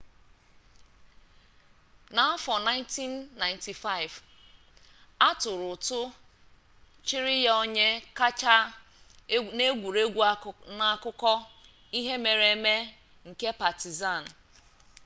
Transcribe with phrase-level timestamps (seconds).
[2.15, 4.11] n'afọ 1995
[5.27, 5.99] a tụrụ ụtụ
[7.07, 8.55] chiri ya onye kacha
[9.57, 10.21] n'egwuregwu
[10.77, 11.33] n'akụkọ
[11.97, 12.75] ihe mere eme
[13.27, 14.23] nke patizan